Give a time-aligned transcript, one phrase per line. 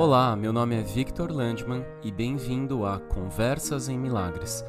[0.00, 4.64] Olá, meu nome é Victor Landman e bem-vindo a Conversas em Milagres.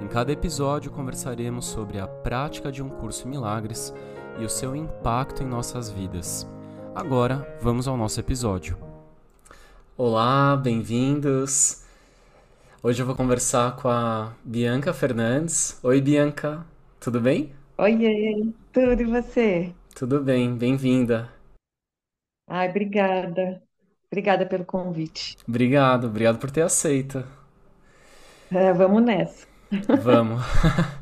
[0.00, 3.92] Em cada episódio conversaremos sobre a prática de um curso em milagres
[4.38, 6.48] e o seu impacto em nossas vidas.
[6.94, 8.78] Agora, vamos ao nosso episódio.
[9.98, 11.84] Olá, bem-vindos.
[12.82, 15.78] Hoje eu vou conversar com a Bianca Fernandes.
[15.84, 16.64] Oi, Bianca,
[16.98, 17.52] tudo bem?
[17.76, 19.74] Oiê, tudo e você?
[19.94, 21.30] Tudo bem, bem-vinda.
[22.48, 23.62] Ai, obrigada.
[24.10, 25.36] Obrigada pelo convite.
[25.46, 27.22] Obrigado, obrigado por ter aceito.
[28.52, 29.46] É, vamos nessa.
[29.94, 30.42] Vamos.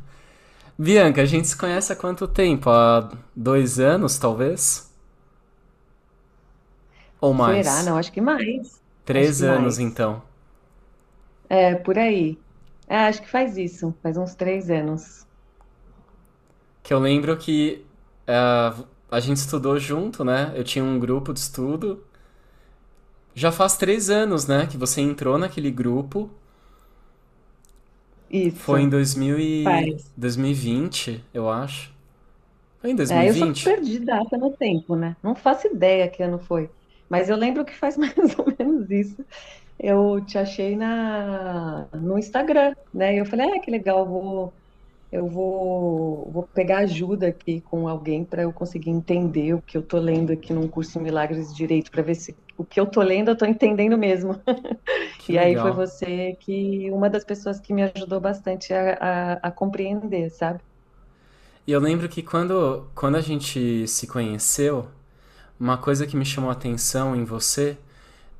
[0.78, 2.70] Bianca, a gente se conhece há quanto tempo?
[2.70, 4.92] Há dois anos, talvez?
[7.20, 7.36] Ou Será?
[7.36, 7.66] mais?
[7.82, 8.82] Não, acho que mais.
[9.04, 9.78] Três que anos, mais.
[9.78, 10.22] então.
[11.48, 12.38] É, por aí.
[12.86, 15.26] É, acho que faz isso, faz uns três anos.
[16.82, 17.84] Que eu lembro que
[18.26, 18.74] ah,
[19.10, 20.52] a gente estudou junto, né?
[20.54, 22.04] Eu tinha um grupo de estudo.
[23.38, 26.30] Já faz três anos, né, que você entrou naquele grupo.
[28.52, 29.64] Foi em Isso, 2000 e...
[29.64, 30.12] faz.
[30.16, 31.92] 2020, eu acho.
[32.80, 33.62] Foi em É, eu só 2020?
[33.62, 35.16] perdi data no tempo, né?
[35.22, 36.70] Não faço ideia que ano foi.
[37.08, 39.24] Mas eu lembro que faz mais ou menos isso.
[39.78, 43.14] Eu te achei na, no Instagram, né?
[43.16, 44.54] E eu falei, ah, que legal, vou
[45.10, 49.82] Eu vou, vou pegar ajuda aqui com alguém para eu conseguir entender o que eu
[49.82, 53.00] tô lendo aqui num curso Milagres de Direito, para ver se o que eu tô
[53.02, 54.34] lendo eu tô entendendo mesmo.
[55.18, 55.72] Que E aí foi legal.
[55.72, 60.60] você que, uma das pessoas que me ajudou bastante a, a, a compreender, sabe?
[61.66, 64.88] E eu lembro que quando, quando a gente se conheceu,
[65.60, 67.78] uma coisa que me chamou a atenção em você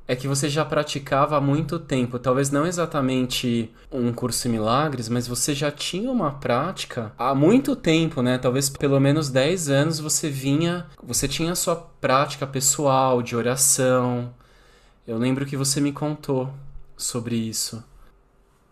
[0.09, 2.17] é que você já praticava há muito tempo.
[2.17, 7.75] Talvez não exatamente um curso em milagres, mas você já tinha uma prática há muito
[7.75, 8.39] tempo, né?
[8.39, 14.33] Talvez pelo menos 10 anos você vinha, você tinha a sua prática pessoal de oração.
[15.07, 16.49] Eu lembro que você me contou
[16.97, 17.83] sobre isso.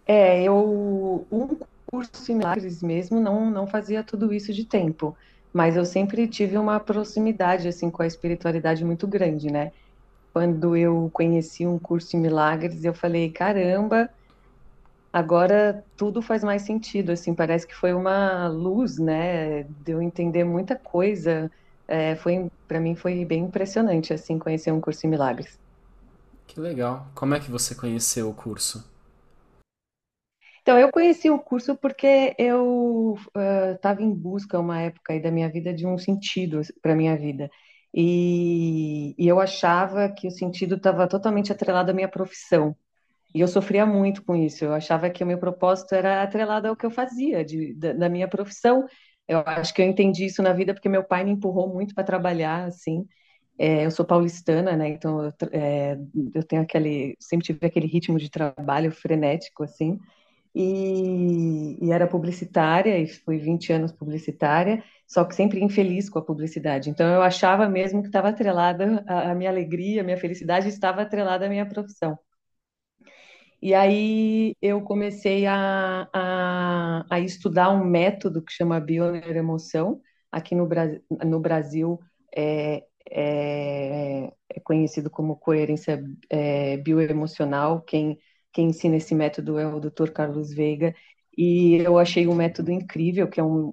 [0.08, 1.56] É, eu, um
[1.86, 5.16] curso em Milagres mesmo não, não fazia tudo isso de tempo,
[5.54, 9.72] mas eu sempre tive uma proximidade, assim, com a espiritualidade muito grande, né?
[10.38, 14.08] Quando eu conheci um curso em Milagres, eu falei, caramba,
[15.12, 19.64] agora tudo faz mais sentido, assim, parece que foi uma luz, né?
[19.64, 21.50] De eu entender muita coisa.
[21.88, 25.60] É, foi, para mim foi bem impressionante, assim, conhecer um curso em Milagres.
[26.46, 27.08] Que legal.
[27.16, 28.88] Como é que você conheceu o curso?
[30.62, 33.16] Então, eu conheci o curso porque eu
[33.74, 37.50] estava em busca, uma época aí da minha vida, de um sentido para minha vida.
[37.94, 42.76] E, e eu achava que o sentido estava totalmente atrelado à minha profissão.
[43.36, 44.66] E eu sofria muito com isso.
[44.66, 48.10] Eu achava que o meu propósito era atrelado ao que eu fazia, de, da, da
[48.10, 48.86] minha profissão.
[49.28, 52.04] Eu acho que eu entendi isso na vida porque meu pai me empurrou muito para
[52.04, 53.06] trabalhar, assim.
[53.60, 54.90] É, eu sou paulistana, né?
[54.90, 55.98] Então eu, é,
[56.34, 60.00] eu tenho aquele, sempre tive aquele ritmo de trabalho frenético, assim
[60.60, 66.26] e, e era publicitária, e fui 20 anos publicitária, só que sempre infeliz com a
[66.26, 66.90] publicidade.
[66.90, 71.46] Então eu achava mesmo que estava atrelada a, minha alegria, a minha felicidade estava atrelada
[71.46, 72.18] à minha profissão.
[73.62, 80.02] E aí eu comecei a, a, a estudar um método que chama bioneuroemoção.
[80.32, 80.88] Aqui no, Bra
[81.24, 82.00] no Brasil
[82.36, 87.82] é, é, é conhecido como coerência é, bioemocional.
[87.82, 88.18] Quem,
[88.58, 90.10] quem ensina esse método é o Dr.
[90.10, 90.96] Carlos Veiga.
[91.38, 93.72] E eu achei um método incrível, que é um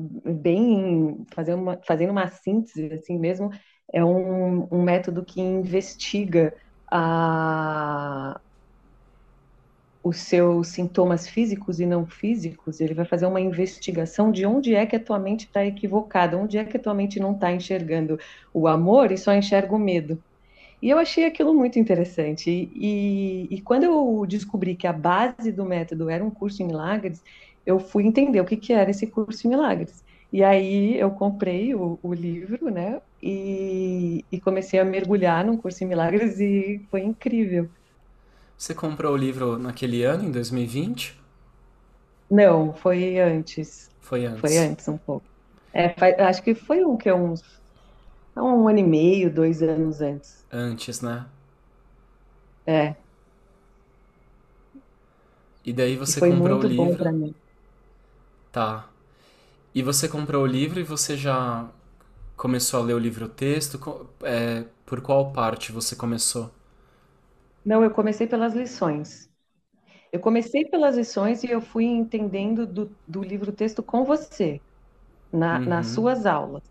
[0.00, 3.50] bem fazendo uma, fazendo uma síntese assim mesmo,
[3.92, 6.54] é um, um método que investiga
[6.90, 8.40] a,
[10.02, 14.86] os seus sintomas físicos e não físicos, ele vai fazer uma investigação de onde é
[14.86, 18.18] que a tua mente está equivocada, onde é que a tua mente não está enxergando
[18.54, 20.22] o amor e só enxerga o medo.
[20.80, 22.50] E eu achei aquilo muito interessante.
[22.50, 27.22] E, e, quando eu descobri que a base do método era um curso em milagres,
[27.64, 30.04] eu fui entender o que, que era esse curso em milagres.
[30.32, 33.00] E aí eu comprei o, o livro, né?
[33.22, 37.68] E, e comecei a mergulhar num curso em milagres e foi incrível.
[38.58, 41.18] Você comprou o livro naquele ano, em 2020?
[42.30, 43.90] Não, foi antes.
[44.00, 44.70] Foi Foi antes.
[44.70, 45.24] antes um pouco.
[45.72, 45.94] É,
[46.24, 47.42] acho que foi um que é uns
[48.36, 50.43] um ano e meio, dois anos antes.
[50.54, 51.26] Antes, né?
[52.66, 53.04] É,
[55.64, 56.96] E daí e você foi comprou o muito bom livro.
[56.96, 57.34] para mim.
[58.52, 58.88] Tá.
[59.74, 61.68] E você comprou o livro e você já
[62.36, 63.78] começou a ler o livro texto?
[63.78, 66.50] Co- é, por qual parte você começou?
[67.64, 69.28] Não, eu comecei pelas lições.
[70.12, 74.62] Eu comecei pelas lições e eu fui entendendo do, do livro texto com você,
[75.32, 75.88] na, nas Uhum.
[75.88, 76.62] suas aulas.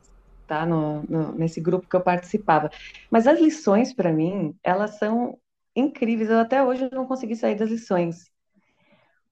[0.53, 0.65] Tá?
[0.65, 2.69] No, no, nesse grupo que eu participava.
[3.09, 5.37] Mas as lições, para mim, elas são
[5.75, 6.29] incríveis.
[6.29, 8.31] Eu até hoje não consegui sair das lições,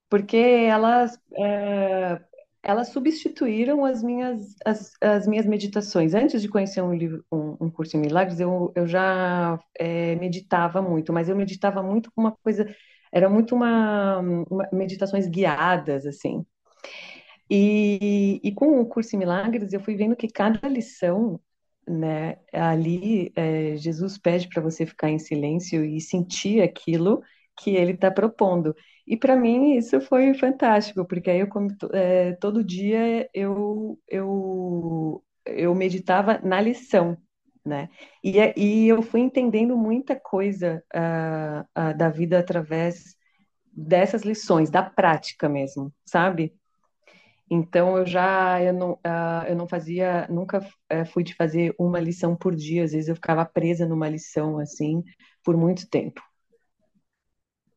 [0.09, 2.21] porque elas, é,
[2.63, 6.13] elas substituíram as minhas, as, as, minhas meditações.
[6.13, 10.81] Antes de conhecer um, livro, um, um curso em milagres, eu, eu já é, meditava
[10.81, 12.67] muito, mas eu meditava muito com uma coisa,
[13.12, 16.45] era muito uma, uma meditações guiadas, assim.
[17.53, 21.38] E, e, com o curso em milagres, eu fui vendo que cada lição,
[21.86, 27.21] né, ali, é, Jesus pede para você ficar em silêncio e sentir aquilo
[27.59, 28.74] que ele está propondo.
[29.06, 31.50] E para mim isso foi fantástico, porque aí eu,
[31.94, 37.18] é, todo dia eu, eu, eu meditava na lição,
[37.65, 37.89] né?
[38.24, 43.18] E, e eu fui entendendo muita coisa uh, uh, da vida através
[43.74, 46.53] dessas lições, da prática mesmo, sabe?
[47.53, 52.00] Então eu já eu não, uh, eu não fazia, nunca uh, fui de fazer uma
[52.00, 55.03] lição por dia, às vezes eu ficava presa numa lição assim
[55.44, 56.21] por muito tempo.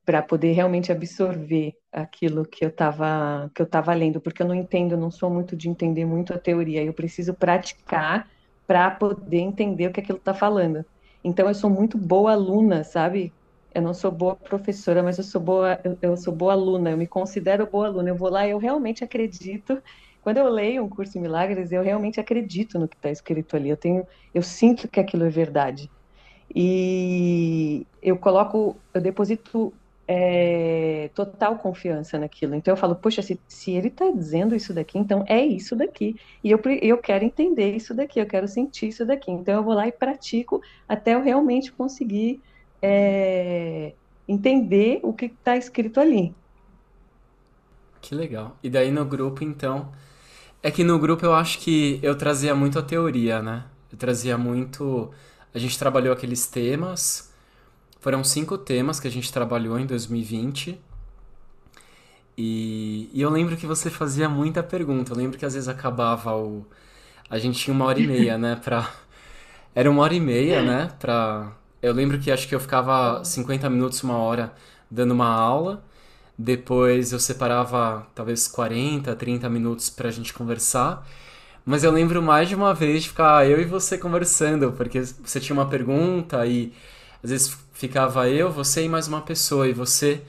[0.04, 4.54] Para poder realmente absorver aquilo que eu estava que eu tava lendo, porque eu não
[4.54, 8.30] entendo, não sou muito de entender muito a teoria, eu preciso praticar
[8.66, 10.84] para poder entender o que aquilo está falando.
[11.24, 13.34] Então eu sou muito boa aluna, sabe?
[13.74, 16.96] Eu não sou boa professora, mas eu sou boa, eu, eu, sou boa aluna, eu
[16.96, 18.08] me considero boa aluna.
[18.10, 19.82] Eu vou lá e eu realmente acredito.
[20.22, 23.68] Quando eu leio um curso em milagres, eu realmente acredito no que está escrito ali.
[23.68, 25.90] Eu tenho, eu sinto que aquilo é verdade.
[26.54, 29.72] E eu coloco, eu deposito
[30.06, 32.54] é, total confiança naquilo.
[32.54, 36.16] Então eu falo, poxa, se, se ele está dizendo isso daqui, então é isso daqui.
[36.44, 39.32] E eu, eu quero entender isso daqui, eu quero sentir isso daqui.
[39.32, 42.40] Então eu vou lá e pratico até eu realmente conseguir
[42.86, 43.94] é,
[44.28, 46.34] entender o que está escrito ali.
[48.02, 48.58] Que legal.
[48.62, 49.90] E daí no grupo, então.
[50.62, 53.64] É que no grupo eu acho que eu trazia muito a teoria, né?
[53.90, 55.10] Eu trazia muito.
[55.54, 57.32] A gente trabalhou aqueles temas.
[58.00, 60.78] Foram cinco temas que a gente trabalhou em 2020.
[62.36, 65.12] E, e eu lembro que você fazia muita pergunta.
[65.12, 66.66] Eu lembro que às vezes acabava o.
[67.30, 68.56] A gente tinha uma hora e meia, né?
[68.56, 68.90] Pra...
[69.74, 70.90] Era uma hora e meia, né?
[70.98, 71.52] Pra
[71.84, 74.52] eu lembro que acho que eu ficava 50 minutos, uma hora
[74.90, 75.84] dando uma aula.
[76.36, 81.06] Depois eu separava talvez 40, 30 minutos pra gente conversar.
[81.64, 85.40] Mas eu lembro mais de uma vez de ficar eu e você conversando, porque você
[85.40, 86.72] tinha uma pergunta e
[87.22, 90.22] às vezes ficava eu, você e mais uma pessoa, e você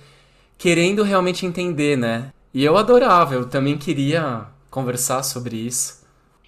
[0.58, 2.32] querendo realmente entender, né?
[2.54, 6.05] E eu adorava, eu também queria conversar sobre isso.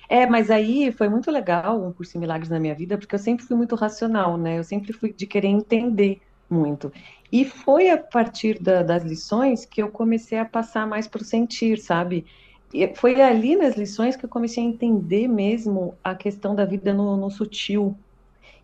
[0.09, 3.45] É, mas aí foi muito legal um curso milagres na minha vida, porque eu sempre
[3.45, 4.57] fui muito racional, né?
[4.57, 6.91] Eu sempre fui de querer entender muito.
[7.31, 11.25] E foi a partir da, das lições que eu comecei a passar mais para o
[11.25, 12.25] sentir, sabe?
[12.73, 16.93] E foi ali nas lições que eu comecei a entender mesmo a questão da vida
[16.93, 17.97] no, no sutil.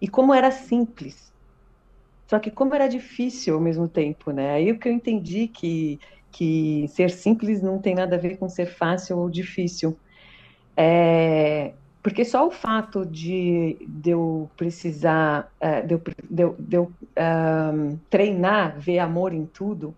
[0.01, 1.33] E como era simples.
[2.27, 4.51] Só que como era difícil ao mesmo tempo, né?
[4.51, 5.99] Aí o que eu entendi que,
[6.31, 9.99] que ser simples não tem nada a ver com ser fácil ou difícil
[10.75, 16.77] é, porque só o fato de, de eu precisar, é, de eu, de eu, de
[16.77, 19.97] eu um, treinar, ver amor em tudo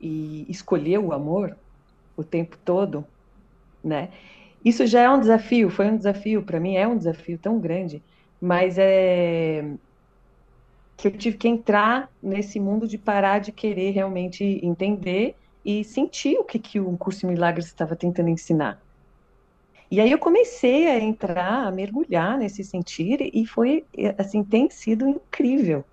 [0.00, 1.56] e escolher o amor
[2.16, 3.06] o tempo todo,
[3.84, 4.12] né?
[4.64, 8.04] Isso já é um desafio, foi um desafio para mim, é um desafio tão grande,
[8.40, 9.76] mas é
[10.96, 16.38] que eu tive que entrar nesse mundo de parar de querer realmente entender e sentir
[16.38, 18.85] o que, que o curso Milagres estava tentando ensinar.
[19.90, 23.84] E aí eu comecei a entrar, a mergulhar nesse sentir e foi,
[24.18, 25.84] assim, tem sido incrível.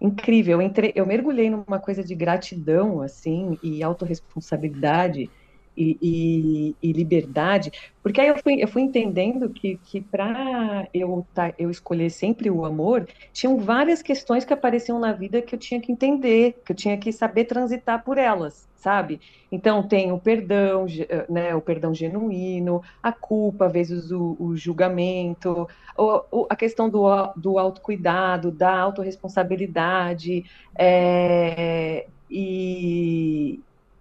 [0.00, 0.60] Incrível.
[0.60, 5.30] Eu, entrei, eu mergulhei numa coisa de gratidão, assim, e autorresponsabilidade
[5.76, 7.72] e, e, e liberdade,
[8.02, 12.50] porque aí eu fui, eu fui entendendo que, que para eu, tá, eu escolher sempre
[12.50, 16.72] o amor, tinham várias questões que apareciam na vida que eu tinha que entender, que
[16.72, 19.20] eu tinha que saber transitar por elas sabe?
[19.52, 25.68] Então tem o perdão, eh, né, o perdão genuíno, a culpa vezes o, o julgamento,
[25.96, 27.04] o, a questão do,
[27.36, 30.44] do autocuidado, da autorresponsabilidade,
[30.78, 33.60] é, e,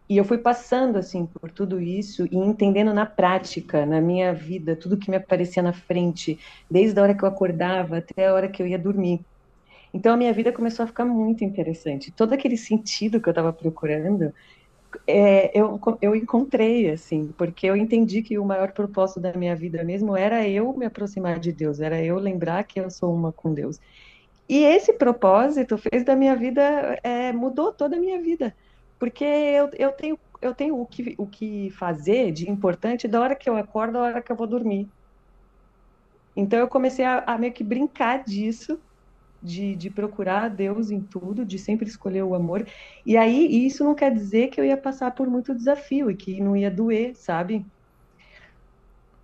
[0.09, 4.75] e eu fui passando assim por tudo isso e entendendo na prática, na minha vida,
[4.75, 6.39] tudo que me aparecia na frente,
[6.69, 9.25] desde a hora que eu acordava até a hora que eu ia dormir.
[9.93, 12.11] Então a minha vida começou a ficar muito interessante.
[12.11, 14.33] Todo aquele sentido que eu estava procurando,
[15.07, 19.83] é, eu, eu encontrei, assim, porque eu entendi que o maior propósito da minha vida
[19.83, 23.53] mesmo era eu me aproximar de Deus, era eu lembrar que eu sou uma com
[23.53, 23.79] Deus.
[24.47, 28.55] E esse propósito fez da minha vida, é, mudou toda a minha vida,
[29.00, 33.36] porque eu, eu tenho, eu tenho o, que, o que fazer de importante da hora
[33.36, 34.89] que eu acordo à hora que eu vou dormir.
[36.36, 38.79] Então eu comecei a, a meio que brincar disso,
[39.41, 42.68] de, de procurar Deus em tudo, de sempre escolher o amor.
[43.06, 46.41] E aí, isso não quer dizer que eu ia passar por muito desafio e que
[46.41, 47.65] não ia doer, sabe?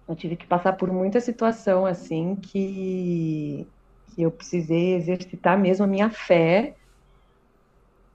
[0.08, 3.68] Eu tive que passar por muita situação assim que,
[4.14, 6.76] que eu precisei exercitar mesmo a minha fé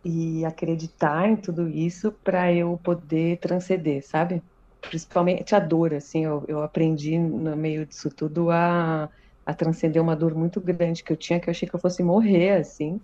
[0.04, 4.42] e acreditar em tudo isso para eu poder transcender, sabe?
[4.88, 9.10] Principalmente a dor, assim, eu, eu aprendi no meio disso tudo a,
[9.44, 12.02] a transcender uma dor muito grande que eu tinha, que eu achei que eu fosse
[12.02, 13.00] morrer, assim,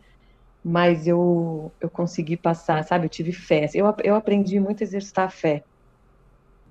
[0.65, 3.07] mas eu, eu consegui passar, sabe?
[3.07, 3.69] Eu tive fé.
[3.75, 5.65] Eu, eu aprendi muito a exercitar a fé.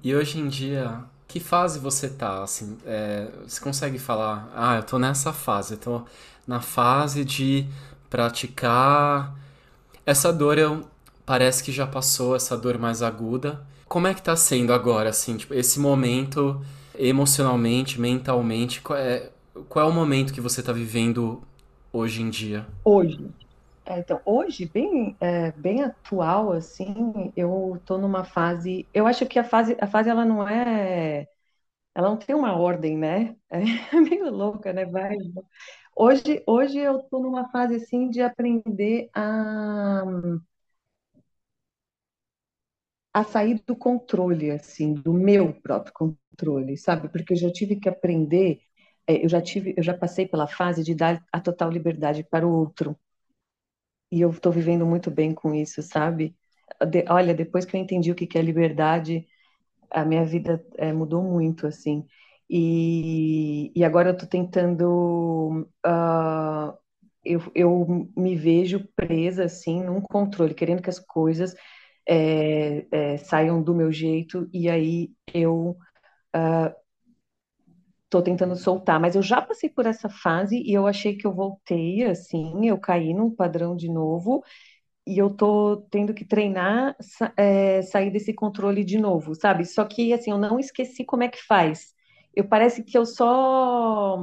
[0.04, 2.78] E hoje em dia, que fase você tá, assim?
[2.86, 6.06] É, você consegue falar, ah, eu tô nessa fase, eu tô
[6.48, 7.68] na fase de
[8.10, 9.36] praticar.
[10.06, 10.86] Essa dor eu
[11.26, 13.66] parece que já passou, essa dor mais aguda.
[13.88, 16.62] Como é que tá sendo agora, assim, tipo, esse momento
[16.98, 19.30] emocionalmente, mentalmente, qual é,
[19.70, 21.42] qual é o momento que você tá vivendo
[21.92, 22.66] hoje em dia?
[22.84, 23.34] Hoje.
[23.86, 28.90] É, então, hoje, bem, é, bem atual, assim, eu tô numa fase.
[28.94, 31.28] Eu acho que a fase, a fase ela não é.
[31.96, 33.36] Ela não tem uma ordem, né?
[33.94, 34.86] É meio louca, né?
[34.86, 35.16] Vai.
[35.96, 40.04] Hoje, hoje eu tô numa fase, assim, de aprender a,
[43.14, 47.10] a sair do controle, assim, do meu próprio controle, sabe?
[47.10, 48.60] Porque eu já tive que aprender.
[49.08, 52.46] é, Eu já tive, eu já passei pela fase de dar a total liberdade para
[52.48, 52.96] o outro.
[54.12, 56.36] E eu estou vivendo muito bem com isso, sabe?
[56.90, 59.28] De- olha, depois que eu entendi o que que é liberdade,
[59.92, 62.06] a minha vida eh, mudou muito, assim.
[62.50, 65.68] E, e agora eu estou tentando.
[65.86, 66.76] ah,
[67.24, 71.56] eu, eu me vejo presa, assim, num controle, querendo que as coisas
[72.08, 75.78] eh, eh, saiam do meu jeito, e aí eu
[78.06, 79.00] estou tentando soltar.
[79.00, 82.78] Mas eu já passei por essa fase e eu achei que eu voltei, assim, eu
[82.80, 84.44] caí num padrão de novo.
[85.08, 86.96] e eu tô tendo que treinar,
[87.38, 89.66] é, sair desse controle de novo, sabe?
[89.66, 91.94] Só que, assim, eu não esqueci como é que faz.
[92.36, 94.18] Eu parece que eu só...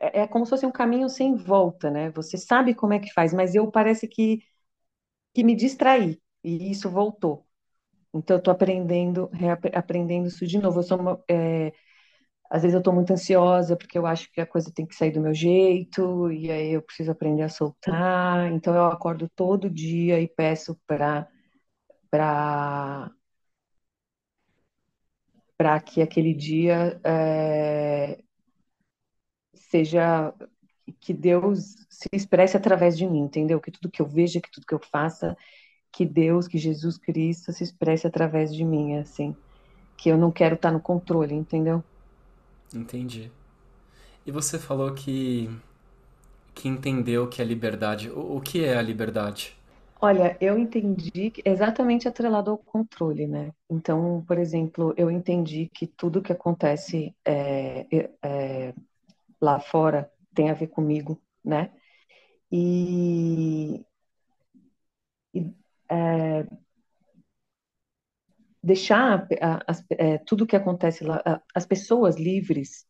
[0.00, 2.10] É, é como se fosse um caminho sem volta, né?
[2.12, 4.40] Você sabe como é que faz, mas eu parece que,
[5.34, 7.46] que me distraí, e isso voltou.
[8.14, 9.30] Então, eu tô aprendendo,
[9.74, 10.80] aprendendo isso de novo.
[10.80, 11.72] Eu sou uma, é,
[12.50, 15.12] às vezes eu tô muito ansiosa, porque eu acho que a coisa tem que sair
[15.12, 18.52] do meu jeito, e aí eu preciso aprender a soltar.
[18.52, 21.28] Então, eu acordo todo dia e peço para
[22.10, 23.10] para
[25.60, 28.18] para que aquele dia é,
[29.52, 30.32] seja
[30.98, 33.60] que Deus se expresse através de mim, entendeu?
[33.60, 35.36] Que tudo que eu veja, que tudo que eu faça,
[35.92, 39.36] que Deus, que Jesus Cristo se expresse através de mim, assim,
[39.98, 41.84] que eu não quero estar no controle, entendeu?
[42.74, 43.30] Entendi.
[44.24, 45.50] E você falou que,
[46.54, 48.08] que entendeu que é liberdade.
[48.08, 49.59] O, o que é a liberdade?
[50.02, 53.52] Olha, eu entendi que exatamente atrelado ao controle, né?
[53.68, 57.86] Então, por exemplo, eu entendi que tudo que acontece é,
[58.22, 58.74] é,
[59.40, 61.72] lá fora tem a ver comigo, né?
[62.52, 63.84] E,
[65.34, 65.40] e,
[65.88, 66.44] é,
[68.62, 72.86] deixar a- as- é, tudo que acontece lá, a- as pessoas livres,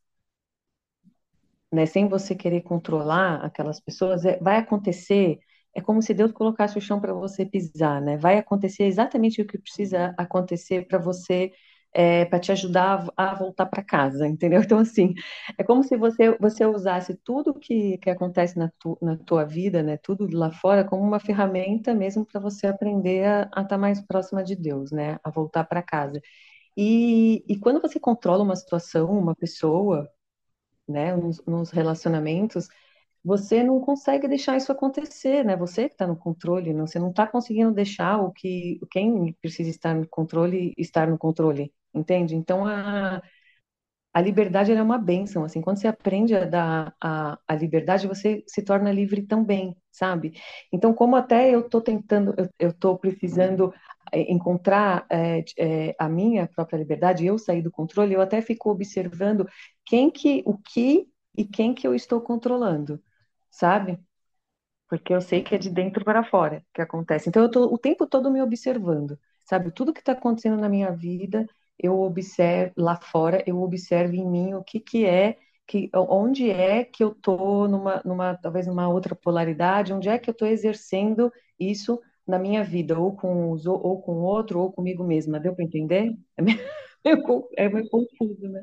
[1.73, 5.39] né, sem você querer controlar aquelas pessoas, é- vai acontecer,
[5.75, 8.17] é como se Deus colocasse o chão para você pisar, né?
[8.17, 11.53] Vai acontecer exatamente o que precisa acontecer para você,
[12.29, 14.61] para te ajudar a, voltar para casa, entendeu?
[14.65, 15.15] Então, assim,
[15.59, 19.83] é como se você, você usasse tudo que, que acontece na, tu, na tua vida,
[19.83, 19.97] né?
[19.97, 24.55] Tudo lá fora, como uma ferramenta mesmo para você aprender a estar mais próxima de
[24.57, 25.19] Deus, né?
[25.25, 26.21] A voltar para casa.
[26.77, 30.09] E, e quando você controla uma situação, uma pessoa,
[30.89, 32.69] né, nos, nos relacionamentos,
[33.25, 35.57] você não consegue deixar isso acontecer, né?
[35.57, 39.71] Você que está no controle, não, você não está conseguindo deixar o que quem precisa
[39.71, 42.35] estar no controle estar no controle, entende?
[42.37, 43.23] Então a,
[44.13, 48.43] a liberdade é uma bênção, assim, quando você aprende a dar a, a liberdade, você
[48.47, 50.33] se torna livre também, sabe?
[50.73, 53.73] Então, como até eu estou tentando, eu estou precisando
[54.13, 58.71] é, encontrar é, é, a minha própria liberdade, eu sair do controle, eu até fico
[58.71, 59.47] observando
[59.87, 63.01] quem que, o que e quem que eu estou controlando,
[63.51, 63.99] sabe?
[64.89, 67.29] Porque eu sei que é de dentro para fora que acontece.
[67.29, 69.71] Então, eu estou o tempo todo me observando, sabe?
[69.73, 71.47] Tudo que está acontecendo na minha vida,
[71.79, 76.85] eu observo lá fora, eu observo em mim o que que é, que, onde é
[76.85, 81.33] que eu estou numa, numa, talvez numa outra polaridade, onde é que eu estou exercendo
[81.59, 85.39] isso na minha vida, ou com os, ou com o outro, ou comigo mesma.
[85.41, 86.17] Deu para entender?
[87.03, 88.63] É meio, é meio confuso, né?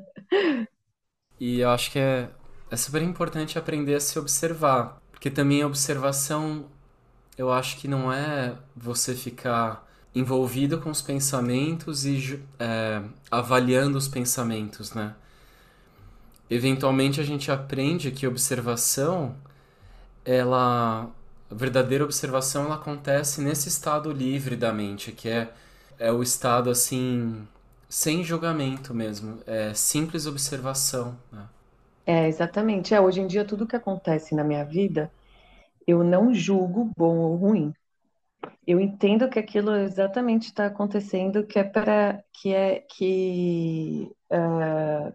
[1.40, 2.28] E eu acho que é,
[2.70, 6.66] é super importante aprender a se observar, porque também a observação,
[7.36, 14.08] eu acho que não é você ficar envolvido com os pensamentos e é, avaliando os
[14.08, 15.14] pensamentos, né?
[16.50, 19.36] Eventualmente a gente aprende que observação,
[20.24, 21.10] ela,
[21.50, 25.52] a verdadeira observação, ela acontece nesse estado livre da mente, que é,
[25.98, 27.46] é o estado assim
[27.88, 31.18] sem julgamento mesmo, é simples observação.
[31.32, 31.42] Né?
[32.08, 32.94] É, exatamente.
[32.94, 35.12] É, hoje em dia, tudo que acontece na minha vida,
[35.86, 37.74] eu não julgo bom ou ruim.
[38.66, 45.12] Eu entendo que aquilo exatamente está acontecendo, que é para que é que uh,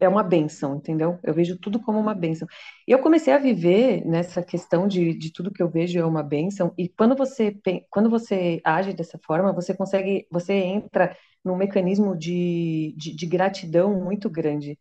[0.00, 1.18] é uma benção, entendeu?
[1.22, 2.48] Eu vejo tudo como uma benção.
[2.88, 6.22] E eu comecei a viver nessa questão de, de tudo que eu vejo é uma
[6.22, 6.74] benção.
[6.78, 7.56] E quando você
[7.90, 13.94] quando você age dessa forma, você consegue, você entra num mecanismo de, de, de gratidão
[14.02, 14.78] muito grande.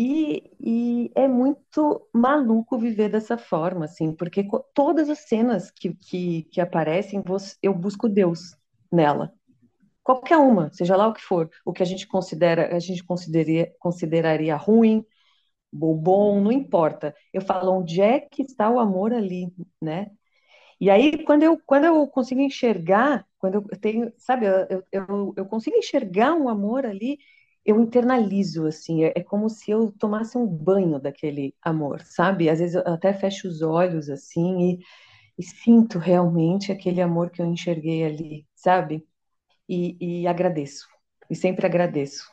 [0.00, 6.44] E, e, é muito maluco viver dessa forma, assim, porque todas as cenas que, que,
[6.44, 7.20] que aparecem,
[7.60, 8.56] eu busco Deus
[8.92, 9.32] nela.
[10.04, 13.74] Qualquer uma, seja lá o que for, o que a gente considera, a gente consideraria,
[13.80, 15.04] consideraria ruim,
[15.72, 17.12] bom, não importa.
[17.32, 19.52] Eu falo onde é que está o amor ali,
[19.82, 20.12] né?
[20.80, 25.46] E aí, quando eu, quando eu consigo enxergar, quando eu tenho, sabe, eu, eu, eu
[25.46, 27.18] consigo enxergar um amor ali,
[27.68, 32.50] eu internalizo, assim, é, é, como se eu tomasse um banho daquele amor, sabe?
[32.50, 34.80] Às vezes eu até fecho os olhos, assim, e,
[35.38, 39.06] e sinto realmente aquele amor que eu enxerguei ali, sabe?
[39.68, 40.88] E, e agradeço,
[41.30, 42.24] e sempre agradeço.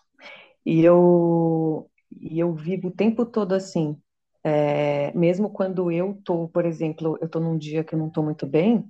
[0.65, 3.98] E eu, e eu vivo o tempo todo assim,
[4.44, 8.24] é, mesmo quando eu tô, por exemplo, eu tô num dia que eu não tô
[8.24, 8.88] muito bem,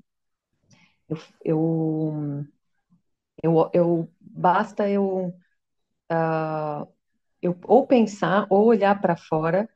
[1.10, 2.46] eu, eu,
[3.44, 5.34] eu, eu basta eu,
[6.12, 6.88] uh,
[7.42, 9.70] eu ou pensar ou olhar para fora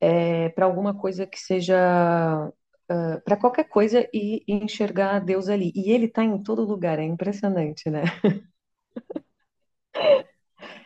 [0.00, 2.48] é, para alguma coisa que seja
[2.90, 5.72] uh, para qualquer coisa e, e, enxergar Deus ali.
[5.74, 8.02] E Ele está em todo lugar, é impressionante, né?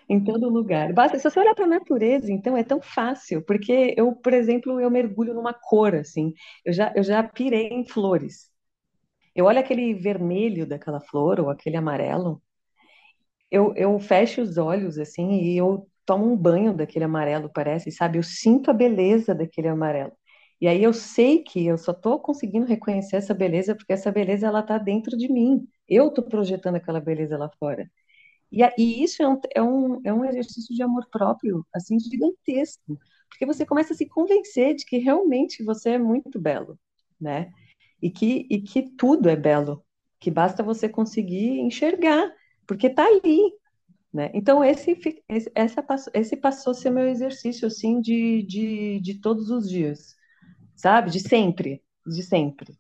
[0.09, 0.93] em todo lugar.
[0.93, 4.81] Basta, se você olhar para a natureza, então é tão fácil, porque eu, por exemplo,
[4.81, 6.33] eu mergulho numa cor, assim,
[6.65, 8.51] eu já, eu já pirei em flores.
[9.35, 12.43] Eu olho aquele vermelho daquela flor, ou aquele amarelo,
[13.55, 18.19] eu, eu fecho os olhos, assim, e eu tomo um banho daquele amarelo, parece, sabe?
[18.19, 20.13] Eu sinto a beleza daquele amarelo.
[20.61, 24.47] E aí eu sei que eu só estou conseguindo reconhecer essa beleza porque essa beleza
[24.47, 25.67] ela está dentro de mim.
[25.89, 27.89] Eu estou projetando aquela beleza lá fora.
[28.53, 32.99] E, e isso é um, é, um, é um exercício de amor próprio, assim, gigantesco,
[33.29, 36.79] porque você começa a se convencer de que realmente você é muito belo,
[37.21, 37.53] né?
[38.03, 39.85] E que, e que tudo é belo,
[40.21, 42.33] que basta você conseguir enxergar,
[42.67, 43.41] porque está ali,
[44.13, 44.31] né?
[44.35, 44.93] Então, esse,
[45.29, 50.17] esse, essa, esse passou a ser meu exercício, assim, de, de, de todos os dias,
[50.77, 51.11] sabe?
[51.11, 52.79] De sempre, de sempre.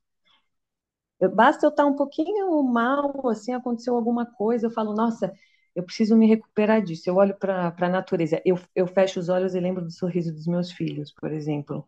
[1.21, 5.33] Eu, basta eu estar um pouquinho mal, assim, aconteceu alguma coisa, eu falo, nossa,
[5.75, 7.09] eu preciso me recuperar disso.
[7.09, 10.47] Eu olho para a natureza, eu, eu fecho os olhos e lembro do sorriso dos
[10.47, 11.87] meus filhos, por exemplo.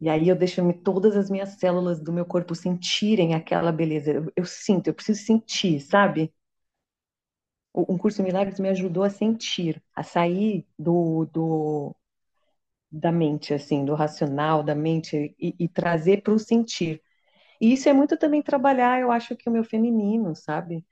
[0.00, 4.12] E aí eu deixo todas as minhas células do meu corpo sentirem aquela beleza.
[4.12, 6.32] Eu, eu sinto, eu preciso sentir, sabe?
[7.74, 11.96] Um curso milagres me ajudou a sentir, a sair do, do
[12.90, 17.02] da mente, assim, do racional, da mente e, e trazer para o sentir.
[17.60, 20.84] E isso é muito também trabalhar, eu acho que o meu feminino, sabe?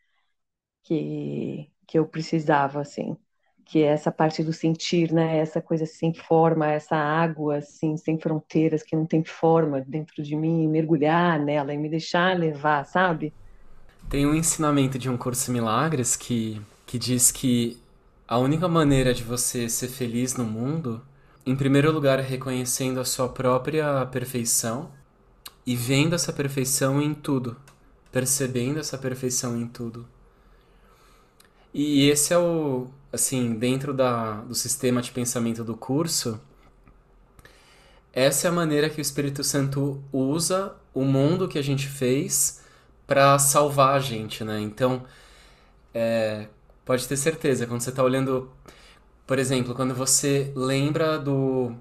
[0.82, 3.16] que, que eu precisava, assim,
[3.64, 5.38] que é essa parte do sentir, né?
[5.38, 10.36] Essa coisa sem forma, essa água, assim, sem fronteiras, que não tem forma dentro de
[10.36, 13.32] mim, mergulhar nela e me deixar levar, sabe?
[14.08, 16.60] Tem um ensinamento de um curso Milagres que,
[16.92, 17.81] que diz que
[18.28, 21.00] a única maneira de você ser feliz no mundo,
[21.46, 24.92] em primeiro lugar, é reconhecendo a sua própria perfeição
[25.64, 27.57] e vendo essa perfeição em tudo,
[28.12, 30.07] percebendo essa perfeição em tudo.
[31.72, 36.38] E esse é o, assim, dentro da, do sistema de pensamento do curso,
[38.12, 42.61] essa é a maneira que o Espírito Santo usa o mundo que a gente fez
[43.07, 44.61] para salvar a gente, né?
[44.61, 45.07] Então,
[45.94, 46.48] é,
[46.84, 48.50] pode ter certeza, quando você está olhando,
[49.26, 51.72] por exemplo, quando você lembra do,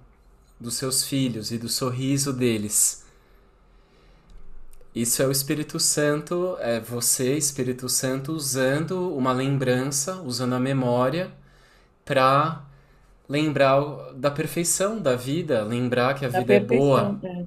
[0.60, 3.06] dos seus filhos e do sorriso deles,
[4.94, 11.32] isso é o Espírito Santo, é você, Espírito Santo, usando uma lembrança, usando a memória
[12.04, 12.62] para
[13.30, 13.82] lembrar
[14.16, 17.44] da perfeição da vida, lembrar que a da vida é boa, é.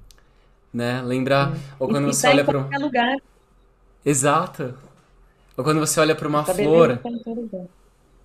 [0.72, 1.02] né?
[1.02, 1.58] Lembrar é.
[1.78, 3.18] ou quando você olha para um lugar.
[4.02, 4.74] Exato.
[5.56, 7.00] Ou quando você olha para uma flor.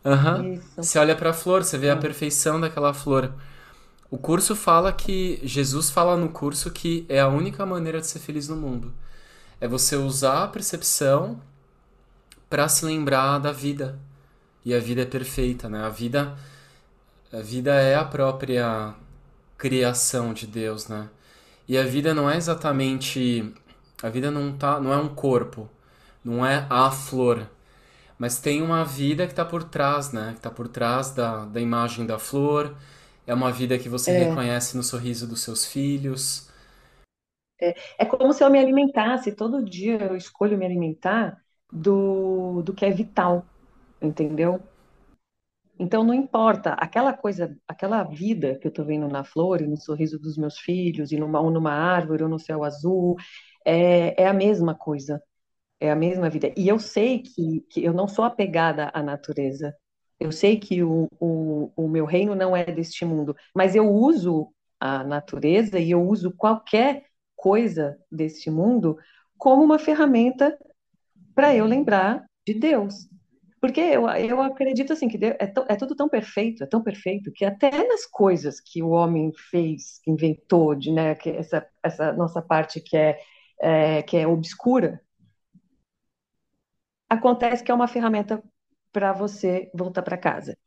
[0.06, 0.50] Aham.
[0.54, 0.82] Isso.
[0.82, 3.34] Você olha para a flor, você vê a É, perfeição daquela flor.
[4.12, 8.20] O curso fala que Jesus fala no curso que é a única maneira de ser
[8.20, 8.94] feliz no mundo.
[9.62, 11.42] É você usar a percepção
[12.50, 14.00] para se lembrar da vida.
[14.66, 15.84] E a vida é perfeita, né?
[15.84, 16.38] A vida,
[17.32, 18.94] a vida é a própria
[19.58, 21.10] criação de Deus, né?
[21.68, 23.54] E a vida não é exatamente,
[24.04, 25.70] a vida não tá, não é um corpo,
[26.24, 27.50] não é a flor,
[28.20, 30.32] mas tem uma vida que está por trás, né?
[30.34, 32.76] Que está por trás da, da imagem da flor.
[33.28, 36.50] É uma vida que você é, reconhece no sorriso dos seus filhos.
[37.98, 41.38] é como se eu me alimentasse, todo dia eu escolho me alimentar
[41.72, 43.46] do, do que é vital,
[44.02, 44.62] entendeu?
[45.80, 49.78] Então não importa, aquela coisa, aquela vida que eu estou vendo na flor, e no
[49.78, 53.16] sorriso dos meus filhos, e numa, ou numa árvore, ou no céu azul,
[53.66, 55.22] é, é a mesma coisa.
[55.80, 56.52] É a mesma vida.
[56.58, 59.76] E eu sei que, que eu não sou apegada à natureza.
[60.20, 64.54] Eu sei que o, o, o meu reino não é deste mundo, mas eu uso
[64.80, 67.04] a natureza e eu uso qualquer
[67.36, 68.98] coisa deste mundo
[69.38, 70.58] como uma ferramenta
[71.34, 73.08] para eu lembrar de Deus.
[73.62, 77.32] Porque eu, eu acredito assim que Deus, é, é tudo tão perfeito, é tão perfeito,
[77.32, 82.42] que até nas coisas que o homem fez, inventou, de, né, que essa, essa nossa
[82.42, 83.20] parte que é,
[83.62, 85.02] é, que é obscura,
[87.10, 88.44] acontece que é uma ferramenta
[88.92, 90.58] para você voltar para casa.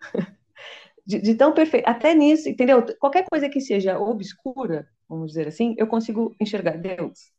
[1.06, 2.84] De, de tão perfeito, até nisso, entendeu?
[2.98, 7.32] Qualquer coisa que seja obscura, vamos dizer assim, eu consigo enxergar Deus.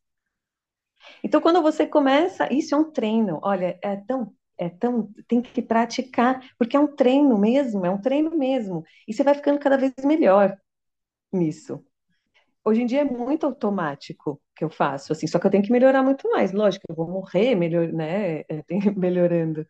[1.24, 3.40] Então, quando você começa, isso é um treino.
[3.44, 8.02] Olha, é tão, é tão, tem que praticar, porque é um treino mesmo, é um
[8.02, 8.84] treino mesmo.
[9.08, 10.58] E você vai ficando cada vez melhor
[11.34, 11.86] nisso.
[12.68, 15.72] Hoje em dia é muito automático que eu faço, assim, só que eu tenho que
[15.72, 16.52] melhorar muito mais.
[16.52, 18.44] Lógico, eu vou morrer melhor, né,
[18.98, 19.66] melhorando.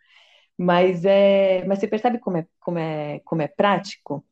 [0.57, 4.25] Mas é, mas você percebe como é, como é, como é prático?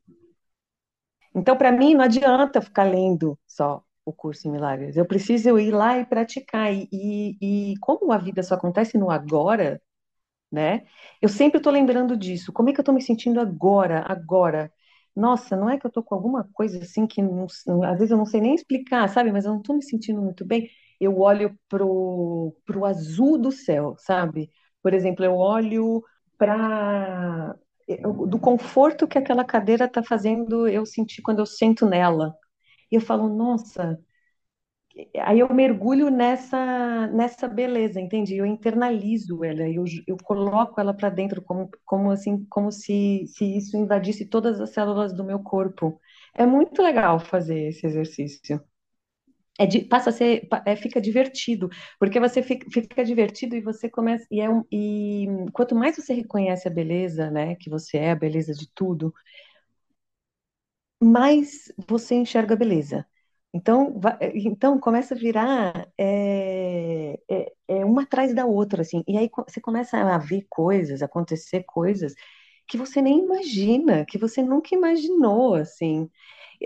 [1.34, 4.96] Então, para mim, não adianta ficar lendo só o curso em milagres.
[4.96, 6.72] Eu preciso ir lá e praticar.
[6.72, 9.80] E, e, e como a vida só acontece no agora,
[10.52, 10.84] né?
[11.22, 12.52] Eu sempre estou lembrando disso.
[12.52, 14.72] Como é que eu estou me sentindo agora, agora?
[15.16, 17.46] Nossa, não é que eu estou com alguma coisa assim que não-
[17.84, 19.32] às vezes eu não sei nem explicar, sabe?
[19.32, 20.68] Mas eu não estou me sentindo muito bem.
[21.00, 24.50] Eu olho pro, pro azul do céu, sabe?
[24.82, 26.02] Por exemplo, eu olho
[26.38, 27.56] para
[28.28, 32.34] do conforto que aquela cadeira está fazendo eu sentir quando eu sento nela.
[32.92, 33.98] E eu falo, nossa,
[35.22, 38.34] Aí eu mergulho nessa, nessa beleza, entende?
[38.36, 43.44] Eu internalizo ela, eu, eu coloco ela para dentro como, como assim, como se, se
[43.58, 46.00] isso invadisse todas as células do meu corpo.
[46.34, 48.58] É muito legal fazer esse exercício.
[49.58, 53.88] É de- passa a ser, é, fica divertido, porque você fica, fica divertido e você
[53.88, 58.10] começa, e, é um, e quanto mais você reconhece a beleza, né, que você é,
[58.12, 59.14] a beleza de tudo,
[61.02, 63.06] mais você enxerga a beleza.
[63.56, 69.02] Então, va- então começa a virar é, é, é uma atrás da outra, assim.
[69.08, 72.14] E aí você começa a ver coisas, acontecer coisas
[72.68, 76.10] que você nem imagina, que você nunca imaginou, assim.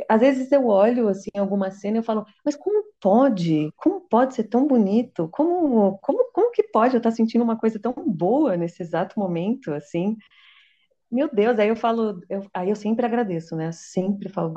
[0.08, 3.72] Às vezes eu olho assim alguma cena e eu falo, mas como pode?
[3.76, 5.28] Como pode ser tão bonito?
[5.30, 9.72] Como, como, como que pode eu estar sentindo uma coisa tão boa nesse exato momento,
[9.74, 10.16] assim?
[11.10, 13.72] Meu Deus, aí eu falo, eu- aí eu sempre agradeço, né?
[13.72, 14.54] Sempre falo,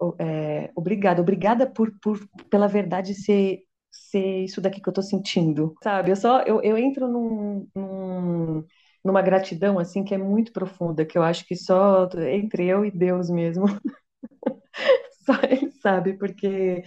[0.00, 2.18] o- é, obrigada, obrigada por, por,
[2.50, 3.60] pela verdade ser,
[3.90, 6.10] ser isso daqui que eu tô sentindo, sabe?
[6.10, 8.64] Eu só, eu, eu entro num, num-
[9.04, 12.90] numa gratidão, assim, que é muito profunda, que eu acho que só entre eu e
[12.90, 13.66] Deus mesmo,
[15.24, 16.82] só ele sabe, porque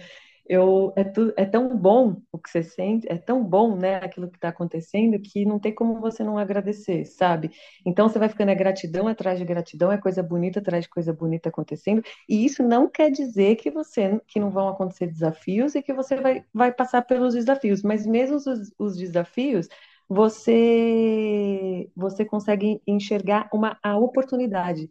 [0.48, 4.28] eu, é, tu, é tão bom o que você sente, é tão bom, né, aquilo
[4.30, 7.50] que está acontecendo, que não tem como você não agradecer, sabe?
[7.84, 11.12] Então você vai ficando é gratidão atrás de gratidão, é coisa bonita atrás de coisa
[11.12, 15.82] bonita acontecendo, e isso não quer dizer que você que não vão acontecer desafios e
[15.82, 18.46] que você vai, vai passar pelos desafios, mas mesmo os,
[18.78, 19.68] os desafios,
[20.08, 24.90] você você consegue enxergar uma a oportunidade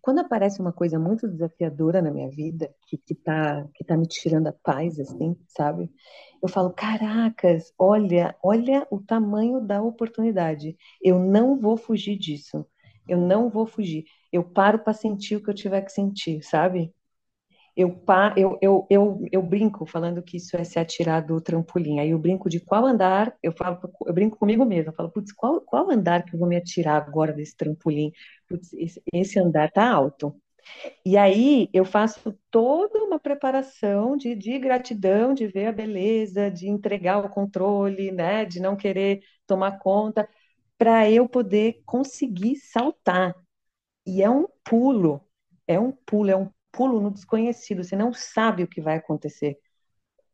[0.00, 4.06] quando aparece uma coisa muito desafiadora na minha vida, que, que tá, que tá me
[4.06, 5.90] tirando a paz, assim, sabe?
[6.42, 10.76] Eu falo, caracas, olha, olha o tamanho da oportunidade.
[11.02, 12.66] Eu não vou fugir disso.
[13.08, 14.04] Eu não vou fugir.
[14.32, 16.94] Eu paro para sentir o que eu tiver que sentir, sabe?
[17.76, 22.00] Eu, pa, eu, eu, eu, eu brinco falando que isso é se atirar do trampolim.
[22.00, 25.32] Aí eu brinco de qual andar, eu falo, eu brinco comigo mesma, eu falo, putz,
[25.32, 28.12] qual, qual andar que eu vou me atirar agora desse trampolim?
[28.50, 28.70] Putz,
[29.14, 30.34] esse, andar tá alto.
[31.04, 36.68] E aí eu faço toda uma preparação de, de gratidão, de ver a beleza, de
[36.68, 40.28] entregar o controle, né, de não querer tomar conta,
[40.78, 43.34] para eu poder conseguir saltar.
[44.06, 45.20] E é um pulo,
[45.66, 47.84] é um pulo, é um pulo no desconhecido.
[47.84, 49.58] Você não sabe o que vai acontecer.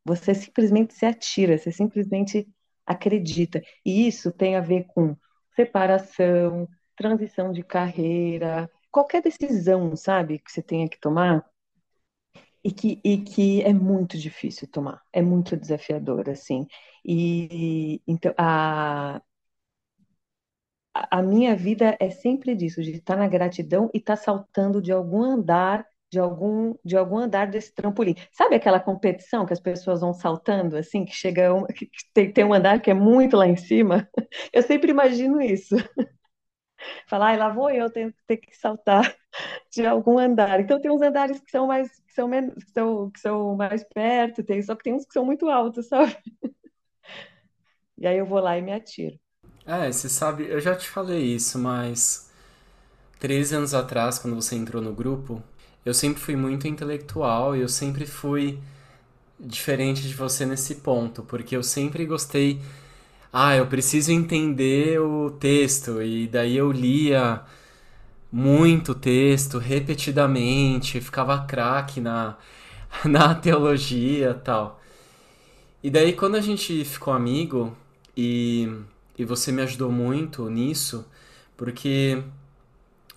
[0.04, 2.48] Você simplesmente se atira, você simplesmente
[2.86, 3.60] acredita.
[3.84, 5.16] E isso tem a ver com
[5.54, 11.44] separação, transição de carreira, qualquer decisão, sabe, que você tenha que tomar
[12.64, 16.66] e que, e que é muito difícil tomar, é muito desafiador, assim.
[17.04, 19.20] E então a,
[20.94, 25.22] a minha vida é sempre disso, de estar na gratidão e estar saltando de algum
[25.22, 28.14] andar, de algum, de algum andar desse trampolim.
[28.32, 32.44] Sabe aquela competição que as pessoas vão saltando, assim, que chega um, que tem, tem
[32.44, 34.08] um andar que é muito lá em cima?
[34.52, 35.76] Eu sempre imagino isso.
[37.08, 39.14] Falar, ah, lá vou eu tenho que ter que saltar
[39.72, 40.60] de algum andar.
[40.60, 43.84] Então tem uns andares que são mais que são menos, que são, que são mais
[43.84, 46.16] perto, tem, só que tem uns que são muito altos, sabe?
[47.98, 49.18] E aí eu vou lá e me atiro.
[49.64, 52.30] É, você sabe, eu já te falei isso, mas
[53.20, 55.42] 13 anos atrás, quando você entrou no grupo,
[55.84, 58.58] eu sempre fui muito intelectual e eu sempre fui
[59.40, 62.60] diferente de você nesse ponto, porque eu sempre gostei.
[63.32, 67.42] Ah, eu preciso entender o texto, e daí eu lia
[68.32, 72.36] muito texto repetidamente, ficava craque na,
[73.04, 74.80] na teologia tal.
[75.82, 77.76] E daí, quando a gente ficou amigo
[78.16, 78.68] e
[79.18, 81.06] e você me ajudou muito nisso,
[81.56, 82.22] porque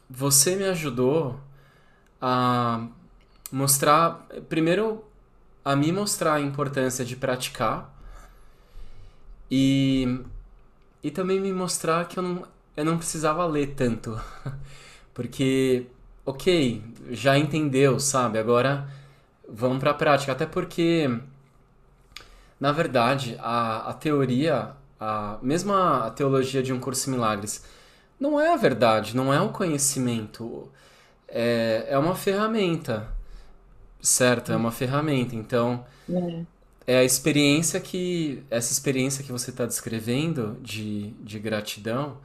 [0.09, 1.39] você me ajudou
[2.21, 2.87] a
[3.51, 5.03] mostrar, primeiro,
[5.63, 7.93] a me mostrar a importância de praticar
[9.51, 10.19] e,
[11.03, 14.19] e também me mostrar que eu não, eu não precisava ler tanto.
[15.13, 15.88] Porque,
[16.25, 18.39] ok, já entendeu, sabe?
[18.39, 18.88] Agora
[19.47, 20.31] vamos para a prática.
[20.31, 21.09] Até porque,
[22.59, 27.63] na verdade, a, a teoria a mesma a teologia de um curso em milagres
[28.19, 30.69] não é a verdade, não é o conhecimento,
[31.27, 33.07] é, é uma ferramenta,
[34.01, 34.51] certo?
[34.51, 35.35] É uma ferramenta.
[35.35, 36.45] Então, é,
[36.87, 42.17] é a experiência que essa experiência que você está descrevendo de, de gratidão.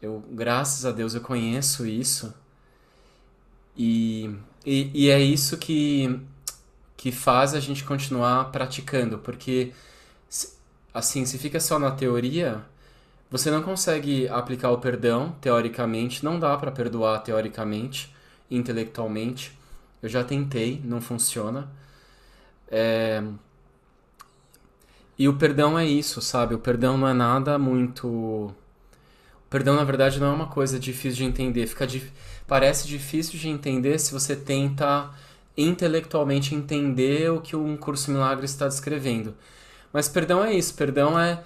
[0.00, 2.34] Eu, graças a Deus, eu conheço isso
[3.76, 4.30] e,
[4.64, 6.20] e, e é isso que
[6.96, 9.74] que faz a gente continuar praticando, porque
[10.94, 12.64] assim, se fica só na teoria,
[13.30, 18.14] você não consegue aplicar o perdão teoricamente, não dá para perdoar teoricamente,
[18.50, 19.52] intelectualmente.
[20.00, 21.68] Eu já tentei, não funciona.
[22.70, 23.22] É...
[25.18, 26.54] E o perdão é isso, sabe?
[26.54, 28.06] O perdão não é nada muito.
[28.08, 28.54] O
[29.48, 31.66] perdão, na verdade, não é uma coisa difícil de entender.
[31.66, 32.10] Fica dif...
[32.46, 35.10] Parece difícil de entender se você tenta
[35.56, 39.34] intelectualmente entender o que um curso milagre está descrevendo.
[39.92, 41.42] Mas perdão é isso, perdão é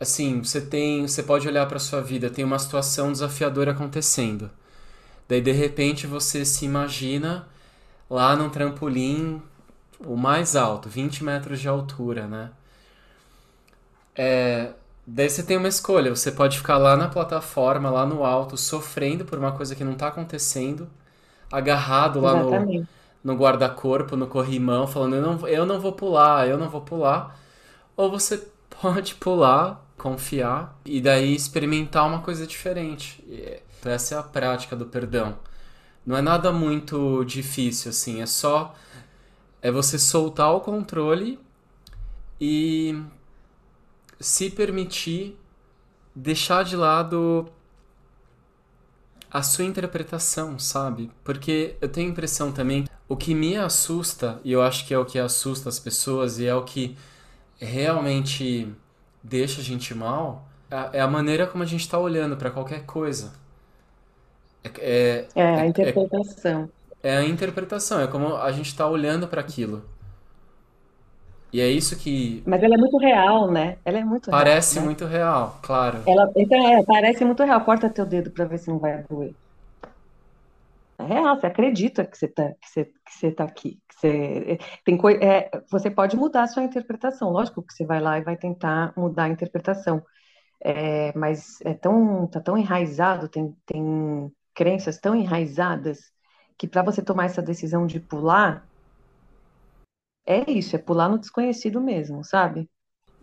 [0.00, 4.50] assim, você tem, você pode olhar para sua vida, tem uma situação desafiadora acontecendo.
[5.28, 7.46] Daí de repente você se imagina
[8.08, 9.42] lá num trampolim
[10.00, 12.50] o mais alto, 20 metros de altura, né?
[14.14, 14.72] É,
[15.06, 19.24] daí você tem uma escolha, você pode ficar lá na plataforma, lá no alto, sofrendo
[19.24, 20.88] por uma coisa que não está acontecendo,
[21.50, 22.80] agarrado lá Exatamente.
[22.80, 22.88] no
[23.24, 27.38] no guarda-corpo, no corrimão, falando eu não, eu não vou pular, eu não vou pular.
[27.96, 28.38] Ou você
[28.82, 33.24] pode pular, confiar e daí experimentar uma coisa diferente.
[33.26, 35.36] E essa é a prática do perdão.
[36.06, 38.74] Não é nada muito difícil assim, é só
[39.64, 41.40] é você soltar o controle
[42.38, 43.02] e
[44.20, 45.38] se permitir
[46.14, 47.48] deixar de lado
[49.30, 51.10] a sua interpretação, sabe?
[51.24, 54.98] Porque eu tenho a impressão também, o que me assusta, e eu acho que é
[54.98, 56.94] o que assusta as pessoas e é o que
[57.56, 58.70] realmente
[59.22, 60.46] deixa a gente mal,
[60.92, 63.32] é a maneira como a gente está olhando para qualquer coisa.
[64.62, 66.68] É, é, é a é, interpretação.
[67.04, 69.84] É, a interpretação, é como a gente está olhando para aquilo.
[71.52, 72.42] E é isso que.
[72.46, 73.76] Mas ela é muito real, né?
[73.84, 74.86] Ela é muito Parece real, né?
[74.86, 75.98] muito real, claro.
[76.06, 77.60] Ela, então, é, parece muito real.
[77.60, 79.34] Corta teu dedo para ver se não vai doer.
[80.98, 83.78] É real, você acredita que você tá, que você, que você tá aqui.
[83.86, 87.28] Que você, tem coi, é, você pode mudar a sua interpretação.
[87.28, 90.02] Lógico que você vai lá e vai tentar mudar a interpretação.
[90.58, 96.13] É, mas é tão, tá tão enraizado, tem, tem crenças tão enraizadas
[96.58, 98.68] que para você tomar essa decisão de pular,
[100.26, 102.68] é isso, é pular no desconhecido mesmo, sabe?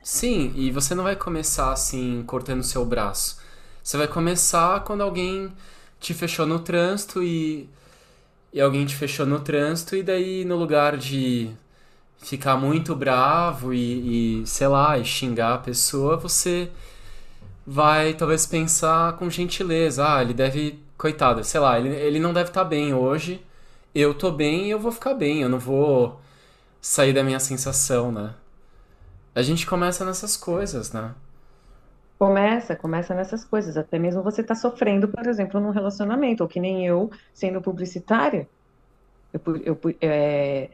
[0.04, 3.40] Sim, e você não vai começar assim, cortando seu braço.
[3.84, 5.52] Você vai começar quando alguém
[6.00, 7.70] te fechou no trânsito e,
[8.54, 11.52] e alguém te fechou no trânsito, e daí no lugar de
[12.20, 16.72] ficar muito bravo e, e sei lá, e xingar a pessoa, você
[17.66, 22.50] vai talvez pensar com gentileza, ah, ele deve, coitado, sei lá, ele, ele não deve
[22.50, 23.44] estar tá bem hoje,
[23.94, 26.22] eu tô bem e eu vou ficar bem, eu não vou
[26.80, 28.36] sair da minha sensação, né?
[29.34, 31.16] A gente começa nessas coisas, né?
[32.20, 33.78] Começa, começa nessas coisas.
[33.78, 38.48] Até mesmo você está sofrendo, por exemplo, num relacionamento, ou que nem eu, sendo publicitária.
[39.34, 40.70] Eu, eu, é,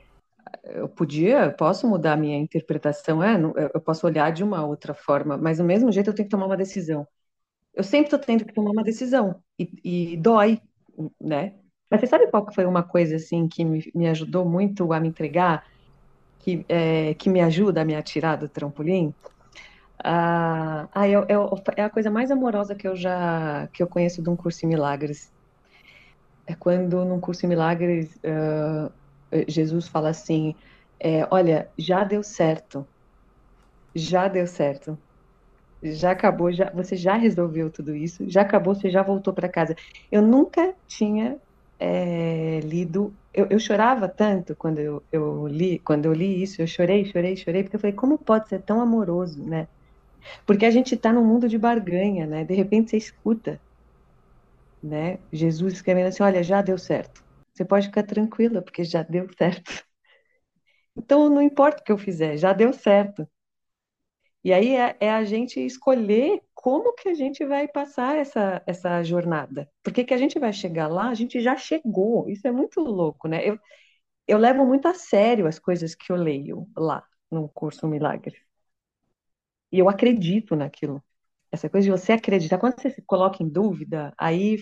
[0.63, 3.37] eu podia, eu posso mudar a minha interpretação, é,
[3.73, 6.47] eu posso olhar de uma outra forma, mas do mesmo jeito eu tenho que tomar
[6.47, 7.07] uma decisão.
[7.77, 9.69] Eu sempre estou tendo que tomar uma decisão, e,
[10.13, 10.59] e, dói,
[11.21, 11.53] né?
[11.91, 15.09] Mas você sabe qual foi uma coisa, assim, que me, me ajudou muito a me
[15.09, 15.63] entregar,
[16.39, 19.13] que, é, que me ajuda a me atirar do trampolim?
[20.03, 21.25] Ah, eu,
[21.75, 24.69] é a coisa mais amorosa que eu já que eu conheço de um curso em
[24.69, 25.31] milagres.
[26.47, 28.91] É quando num curso em milagres uh,
[29.47, 30.55] Jesus fala assim:
[30.99, 32.87] é, olha, já deu certo,
[33.95, 34.97] já deu certo,
[35.83, 39.75] já acabou, já você já resolveu tudo isso, já acabou, você já voltou para casa.
[40.11, 41.39] Eu nunca tinha
[41.79, 46.67] é, lido, eu, eu, chorava tanto quando eu, eu li, quando eu li isso, eu
[46.67, 49.67] chorei, chorei, chorei, porque eu falei, como pode ser tão amoroso, né?
[50.47, 52.45] Porque a gente está num mundo de barganha, né?
[52.45, 53.61] De repente você escuta,
[54.81, 55.19] né?
[55.31, 57.21] Jesus escrevendo assim, olha, já deu certo.
[57.53, 59.71] Você pode ficar tranquila, porque já deu certo.
[60.95, 63.27] Então não importa o que eu fizer, já deu certo.
[64.47, 69.03] E aí é, é a gente escolher como que a gente vai passar essa, essa
[69.03, 69.69] jornada.
[69.83, 72.29] Porque que a gente vai chegar lá, a gente já chegou.
[72.29, 73.45] Isso é muito louco, né?
[73.45, 73.59] Eu,
[74.27, 78.37] eu levo muito a sério as coisas que eu leio lá no curso Milagre.
[79.71, 81.03] E eu acredito naquilo.
[81.51, 84.57] Essa coisa de você acreditar, quando você se coloca em dúvida, aí,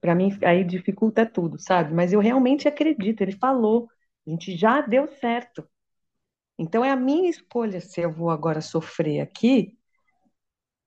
[0.00, 1.94] para mim, aí dificulta tudo, sabe?
[1.94, 3.22] Mas eu realmente acredito.
[3.22, 3.88] Ele falou,
[4.26, 5.66] a gente já deu certo.
[6.58, 9.76] Então é a minha escolha se eu vou agora sofrer aqui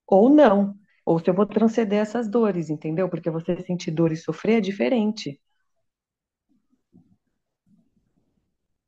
[0.07, 0.75] ou não.
[1.05, 3.07] Ou se eu vou transcender essas dores, entendeu?
[3.09, 5.39] Porque você sentir dor e sofrer é diferente.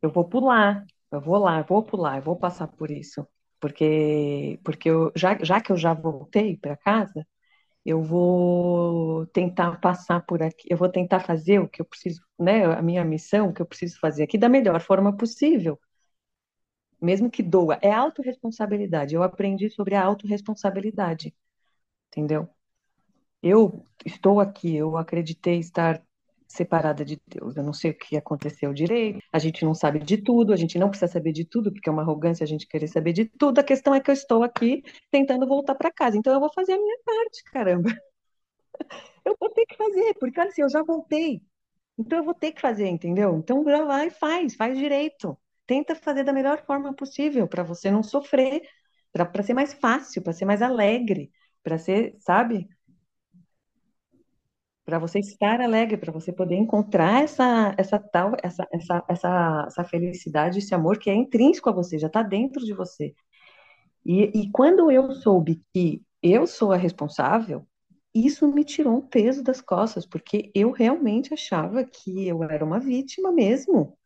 [0.01, 3.27] Eu vou pular, eu vou lá, eu vou pular, eu vou passar por isso
[3.59, 7.27] porque porque eu, já, já que eu já voltei para casa,
[7.85, 12.65] eu vou tentar passar por aqui, eu vou tentar fazer o que eu preciso, né,
[12.65, 15.79] a minha missão, o que eu preciso fazer aqui da melhor forma possível.
[17.01, 19.15] Mesmo que doa, é autorresponsabilidade.
[19.15, 21.33] Eu aprendi sobre a autorresponsabilidade,
[22.09, 22.49] entendeu?
[23.41, 26.01] Eu estou aqui, eu acreditei estar
[26.47, 27.55] separada de Deus.
[27.55, 30.77] Eu não sei o que aconteceu direito, a gente não sabe de tudo, a gente
[30.79, 33.59] não precisa saber de tudo, porque é uma arrogância a gente querer saber de tudo.
[33.59, 36.73] A questão é que eu estou aqui tentando voltar para casa, então eu vou fazer
[36.73, 37.89] a minha parte, caramba.
[39.25, 41.41] Eu vou ter que fazer, porque assim, eu já voltei.
[41.97, 43.37] Então eu vou ter que fazer, entendeu?
[43.37, 45.37] Então vai e faz, faz direito.
[45.69, 48.63] Tenta fazer da melhor forma possível para você não sofrer,
[49.13, 51.31] para ser mais fácil, para ser mais alegre,
[51.63, 52.67] para ser, sabe?
[54.85, 59.83] para você estar alegre, para você poder encontrar essa, essa tal, essa, essa, essa, essa
[59.83, 63.13] felicidade, esse amor que é intrínseco a você, já está dentro de você.
[64.05, 67.67] E, e quando eu soube que eu sou a responsável,
[68.15, 72.79] isso me tirou um peso das costas, porque eu realmente achava que eu era uma
[72.79, 73.98] vítima mesmo.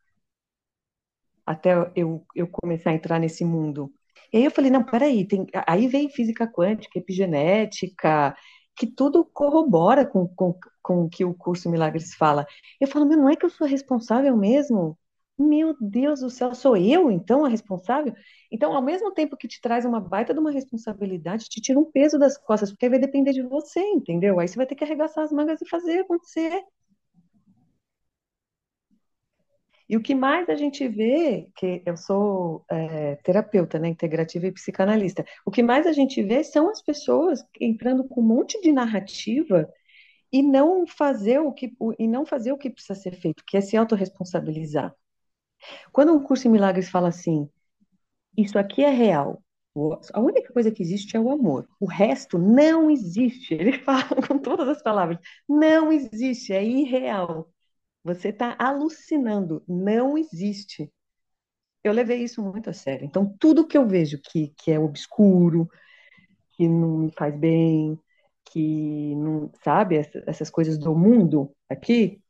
[1.45, 3.91] Até eu, eu começar a entrar nesse mundo.
[4.32, 5.45] E aí eu falei, não, peraí, tem...
[5.67, 8.36] aí vem física quântica, epigenética,
[8.75, 12.45] que tudo corrobora com, com, com o que o curso Milagres fala.
[12.79, 14.97] Eu falo, meu, não é que eu sou responsável mesmo?
[15.38, 18.13] Meu Deus do céu, sou eu então a responsável?
[18.51, 21.91] Então, ao mesmo tempo que te traz uma baita de uma responsabilidade, te tira um
[21.91, 24.39] peso das costas, porque aí vai depender de você, entendeu?
[24.39, 26.63] Aí você vai ter que arregaçar as mangas e fazer acontecer.
[29.93, 34.51] E o que mais a gente vê, que eu sou é, terapeuta, né, integrativa e
[34.51, 38.71] psicanalista, o que mais a gente vê são as pessoas entrando com um monte de
[38.71, 39.71] narrativa
[40.32, 43.62] e não fazer o que e não fazer o que precisa ser feito, que é
[43.62, 44.95] se autorresponsabilizar.
[45.91, 47.47] Quando o curso em milagres fala assim,
[48.36, 49.44] isso aqui é real,
[50.12, 51.67] a única coisa que existe é o amor.
[51.79, 53.54] O resto não existe.
[53.62, 55.19] Ele fala com todas as palavras.
[55.48, 57.52] Não existe, é irreal.
[58.04, 60.91] Você está alucinando, não existe.
[61.83, 63.06] Eu levei isso muito a sério.
[63.06, 65.69] Então, tudo que eu vejo que, que é obscuro,
[66.54, 67.99] que não me faz bem,
[68.45, 69.97] que não sabe
[70.27, 72.21] essas coisas do mundo aqui,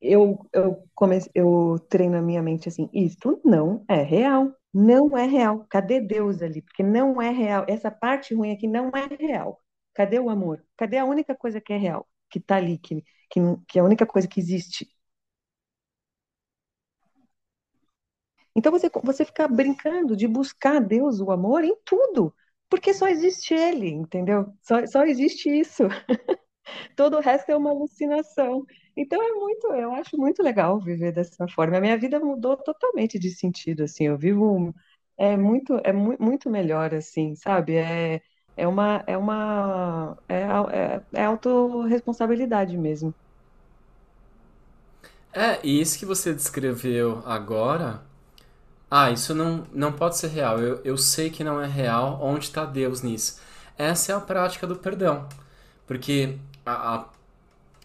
[0.00, 5.26] eu eu comecei, eu treino a minha mente assim, isto não é real, não é
[5.26, 5.66] real.
[5.70, 6.62] Cadê Deus ali?
[6.62, 7.64] Porque não é real.
[7.68, 9.60] Essa parte ruim aqui não é real.
[9.94, 10.64] Cadê o amor?
[10.76, 13.84] Cadê a única coisa que é real, que está ali, que que, que é a
[13.84, 14.88] única coisa que existe.
[18.54, 22.34] Então você, você fica brincando de buscar Deus, o amor, em tudo.
[22.68, 24.46] porque só existe ele, entendeu?
[24.62, 25.84] Só, só existe isso.
[26.96, 28.64] Todo o resto é uma alucinação.
[28.96, 31.76] Então é muito, eu acho muito legal viver dessa forma.
[31.78, 34.04] A minha vida mudou totalmente de sentido, assim.
[34.06, 34.74] Eu vivo
[35.18, 37.76] é muito, é mu muito melhor, assim, sabe?
[37.76, 38.20] É,
[38.56, 43.14] é uma, é uma, é, é, é autorresponsabilidade mesmo.
[45.32, 48.02] É, e isso que você descreveu agora,
[48.90, 50.60] ah, isso não, não pode ser real.
[50.60, 52.20] Eu, eu sei que não é real.
[52.22, 53.40] Onde está Deus nisso?
[53.78, 55.28] Essa é a prática do perdão.
[55.86, 57.06] Porque a, a-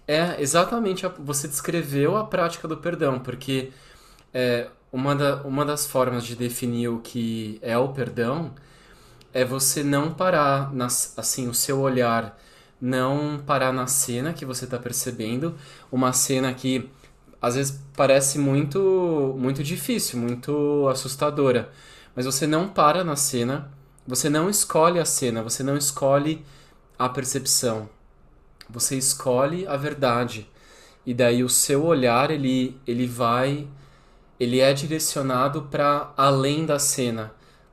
[0.07, 3.19] é exatamente a- você descreveu a prática do perdão.
[3.19, 3.71] Porque
[4.33, 8.53] é, uma, da, uma das formas de definir o que é o perdão
[9.33, 12.37] é você não parar, nas, assim, o seu olhar
[12.81, 15.55] não parar na cena que você está percebendo,
[15.91, 16.89] uma cena que
[17.39, 21.71] às vezes parece muito, muito difícil, muito assustadora,
[22.15, 23.71] mas você não para na cena,
[24.05, 26.43] você não escolhe a cena, você não escolhe
[26.97, 27.87] a percepção,
[28.69, 30.49] você escolhe a verdade.
[31.05, 33.67] E daí o seu olhar, ele, ele vai
[34.41, 37.31] ele é direcionado para além da cena,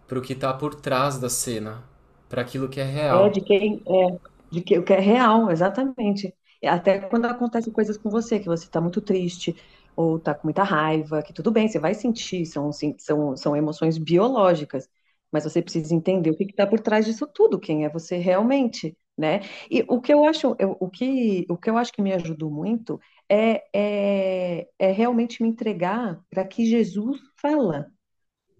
[0.08, 1.84] para o que está por trás da cena,
[2.28, 3.30] para aquilo que é É real.
[3.30, 4.18] de quem é,
[4.50, 6.34] de que o que é real, exatamente.
[6.64, 9.56] Até quando acontecem coisas com você, que você está muito triste
[9.96, 13.96] ou está com muita raiva, que tudo bem, você vai sentir, são, são, são emoções
[13.98, 14.88] biológicas,
[15.32, 18.96] mas você precisa entender o que está por trás disso tudo, quem é você realmente,
[19.16, 19.40] né?
[19.70, 22.50] E o que eu acho, eu- o que, o que eu acho que me ajudou
[22.50, 27.86] muito é, é, é realmente me entregar para que Jesus fala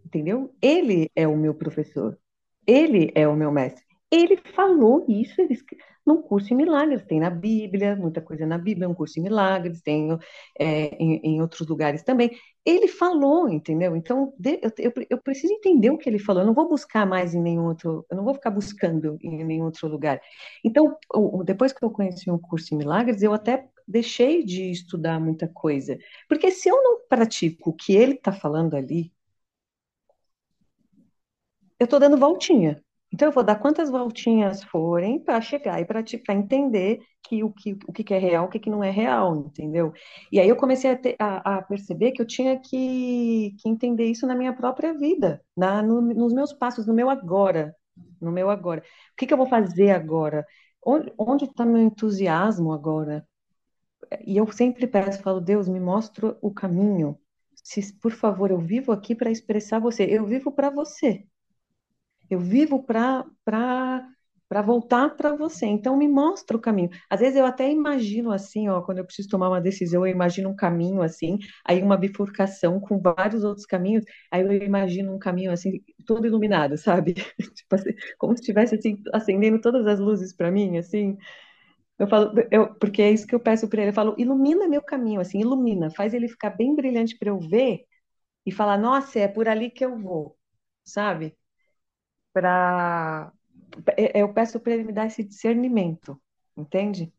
[0.08, 0.54] entendeu?
[0.60, 2.18] Ele é o meu professor,
[2.66, 3.84] ele é o meu mestre.
[4.10, 5.58] Ele falou isso ele,
[6.06, 9.82] num curso em milagres, tem na Bíblia, muita coisa na Bíblia, um curso em milagres,
[9.82, 10.08] tem
[10.58, 12.30] é, em, em outros lugares também.
[12.64, 13.94] Ele falou, entendeu?
[13.94, 17.34] Então, eu, eu, eu preciso entender o que ele falou, eu não vou buscar mais
[17.34, 20.20] em nenhum outro, eu não vou ficar buscando em nenhum outro lugar.
[20.64, 20.96] Então,
[21.44, 25.98] depois que eu conheci um curso em milagres, eu até deixei de estudar muita coisa,
[26.28, 29.12] porque se eu não pratico o que ele está falando ali,
[31.78, 32.82] eu estou dando voltinha.
[33.12, 36.02] Então, eu vou dar quantas voltinhas forem para chegar e para
[36.34, 39.92] entender que o, que o que é real, o que, que não é real, entendeu?
[40.30, 44.04] E aí eu comecei a, ter- a- a perceber que eu tinha que, que entender
[44.04, 47.74] isso na minha própria vida, na, no- nos meus passos, no meu agora,
[48.20, 48.82] no meu agora.
[49.12, 50.46] O que, que eu vou fazer agora?
[51.18, 53.26] Onde está meu entusiasmo agora?
[54.26, 57.18] E eu sempre peço, falo, Deus, me mostra o caminho.
[57.62, 60.04] Se, por favor, eu vivo aqui para expressar você.
[60.04, 61.26] Eu vivo para você.
[62.30, 63.24] Eu vivo para
[64.48, 65.66] para voltar para você.
[65.66, 66.88] Então me mostra o caminho.
[67.10, 70.48] Às vezes eu até imagino assim, ó, quando eu preciso tomar uma decisão, eu imagino
[70.48, 75.52] um caminho assim, aí uma bifurcação com vários outros caminhos, aí eu imagino um caminho
[75.52, 77.12] assim, todo iluminado, sabe?
[77.54, 81.16] Tipo assim, como se estivesse assim acendendo todas as luzes para mim, assim.
[81.98, 84.82] Eu falo, eu, porque é isso que eu peço para ele, eu falo, ilumina meu
[84.82, 87.84] caminho, assim, ilumina, faz ele ficar bem brilhante para eu ver
[88.46, 90.36] e falar, nossa, é por ali que eu vou,
[90.84, 91.36] sabe?
[92.38, 93.32] Para
[94.14, 96.20] eu peço para ele me dar esse discernimento,
[96.56, 97.12] entende?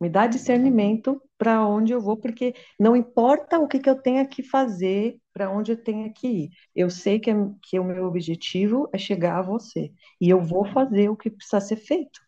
[0.00, 4.26] Me dá discernimento para onde eu vou, porque não importa o que, que eu tenha
[4.26, 6.50] que fazer, para onde eu tenha que ir.
[6.74, 9.92] Eu sei que, é, que o meu objetivo é chegar a você.
[10.20, 12.20] E eu vou fazer o que precisa ser feito.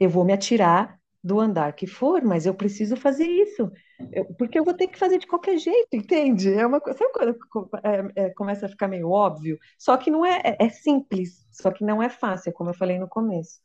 [0.00, 3.70] Eu vou me atirar do andar que for, mas eu preciso fazer isso.
[4.12, 6.52] Eu- porque eu vou ter que fazer de qualquer jeito, entende?
[6.52, 7.38] É uma coisa, sabe quando
[7.84, 9.58] é- é, começa a ficar meio óbvio?
[9.78, 12.98] Só que não é, é, é simples, só que não é fácil, como eu falei
[12.98, 13.60] no começo.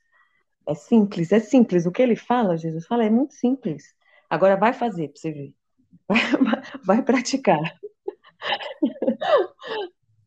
[0.68, 1.86] É simples, é simples.
[1.86, 3.84] O que ele fala, Jesus fala, é muito simples.
[4.30, 5.56] Agora vai fazer para você ver.
[6.86, 7.60] Vai praticar.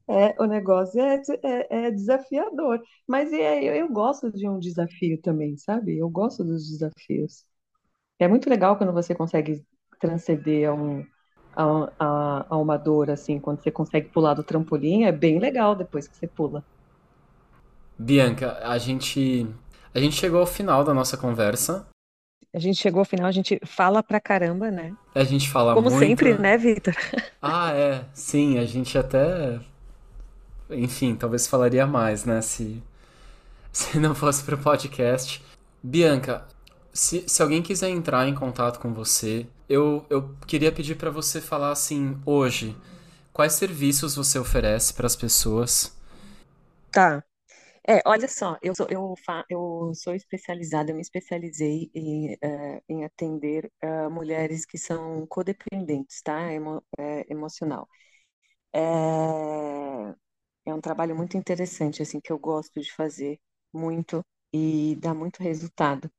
[0.08, 2.80] É, o negócio é, é, é desafiador.
[3.06, 5.98] Mas é, eu, eu gosto de um desafio também, sabe?
[5.98, 7.44] Eu gosto dos desafios.
[8.18, 9.64] É muito legal quando você consegue
[10.00, 11.00] transcender a, um,
[11.54, 15.74] a, a, a uma dor, assim, quando você consegue pular do trampolim, é bem legal
[15.76, 16.64] depois que você pula.
[17.98, 19.46] Bianca, a gente
[19.94, 21.86] a gente chegou ao final da nossa conversa.
[22.54, 24.96] A gente chegou ao final, a gente fala pra caramba, né?
[25.14, 26.38] A gente fala Como sempre, muito.
[26.38, 26.94] né, Vitor?
[27.40, 29.60] Ah, é, sim, a gente até,
[30.70, 32.82] enfim, talvez falaria mais, né, se
[33.72, 35.42] se não fosse pro podcast.
[35.82, 36.46] Bianca,
[36.92, 41.40] se, se alguém quiser entrar em contato com você, eu, eu queria pedir para você
[41.40, 42.76] falar assim, hoje,
[43.32, 45.96] quais serviços você oferece para as pessoas?
[46.90, 47.24] Tá.
[47.88, 49.14] É, olha só, eu sou, eu,
[49.50, 56.20] eu sou especializada, eu me especializei em, eh, em atender eh, mulheres que são codependentes,
[56.22, 56.52] tá?
[56.52, 57.88] Emo, eh, emocional.
[58.74, 60.14] É,
[60.66, 63.40] é um trabalho muito interessante, assim, que eu gosto de fazer
[63.72, 66.10] muito e dá muito resultado.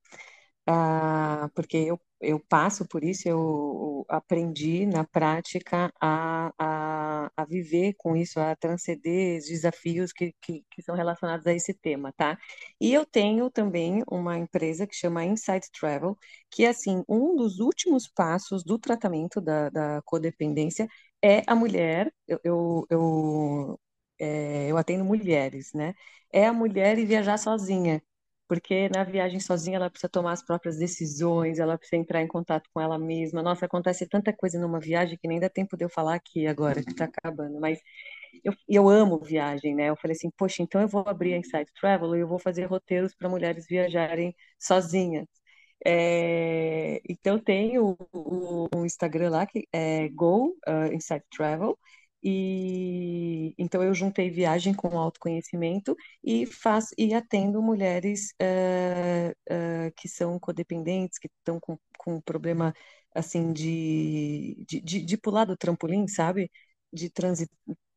[0.70, 7.94] Ah, porque eu, eu passo por isso, eu aprendi na prática a, a, a viver
[7.98, 12.38] com isso, a transcender os desafios que, que, que são relacionados a esse tema, tá?
[12.80, 16.18] E eu tenho também uma empresa que chama Insight Travel,
[16.52, 20.88] que, assim, um dos últimos passos do tratamento da, da codependência
[21.24, 23.80] é a mulher, eu, eu, eu,
[24.20, 25.94] é, eu atendo mulheres, né?
[26.32, 28.02] É a mulher e viajar sozinha
[28.48, 32.70] porque na viagem sozinha ela precisa tomar as próprias decisões, ela precisa entrar em contato
[32.74, 33.44] com ela mesma.
[33.44, 36.82] Nossa, acontece tanta coisa numa viagem que nem dá tempo de eu falar aqui agora,
[36.84, 37.60] que está acabando.
[37.60, 37.80] Mas
[38.44, 39.90] eu, eu amo viagem, né?
[39.90, 42.66] Eu falei assim, poxa, então eu vou abrir a Inside Travel e eu vou fazer
[42.66, 45.28] roteiros para mulheres viajarem sozinhas.
[45.86, 51.78] É, então tem o, o, o, Instagram lá que é Go uh, Inside Travel
[52.24, 60.08] e então eu juntei viagem com autoconhecimento e faço e atendo mulheres uh, uh, que
[60.10, 62.74] são codependentes, que estão com, com problema
[63.16, 66.52] assim de, de, de, de pular do trampolim, sabe?
[66.94, 67.12] De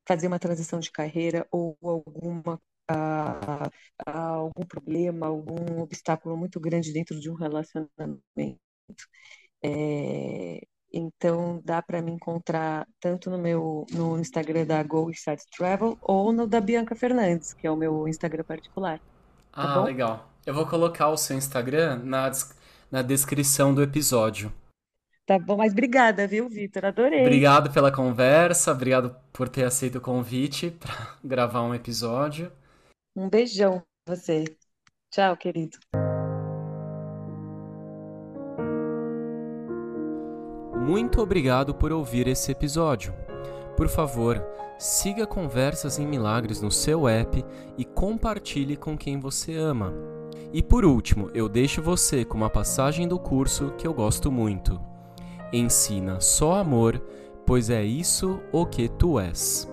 [0.07, 2.61] fazer uma transição de carreira ou alguma
[2.91, 3.71] uh,
[4.07, 8.61] algum problema, algum obstáculo muito grande dentro de um relacionamento.
[9.63, 10.61] É,
[10.93, 16.33] então dá para me encontrar tanto no meu no Instagram da Go Sites Travel ou
[16.33, 18.99] no da Bianca Fernandes, que é o meu Instagram particular.
[19.53, 19.85] Tá ah, bom?
[19.85, 20.31] legal.
[20.45, 22.31] Eu vou colocar o seu Instagram na,
[22.91, 24.53] na descrição do episódio.
[25.27, 26.87] Tá bom, mas obrigada, viu, Vitor?
[26.87, 27.21] Adorei.
[27.21, 32.51] Obrigado pela conversa, obrigado por ter aceito o convite para gravar um episódio.
[33.15, 34.45] Um beijão pra você.
[35.11, 35.79] Tchau, querido.
[40.91, 43.15] Muito obrigado por ouvir esse episódio.
[43.77, 44.45] Por favor,
[44.77, 47.45] siga Conversas em Milagres no seu app
[47.79, 49.95] e compartilhe com quem você ama.
[50.53, 54.81] E por último, eu deixo você com uma passagem do curso que eu gosto muito.
[55.53, 57.01] Ensina só amor,
[57.47, 59.71] pois é isso o que tu és.